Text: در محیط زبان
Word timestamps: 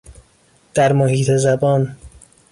در 0.73 0.93
محیط 0.93 1.31
زبان 1.31 1.97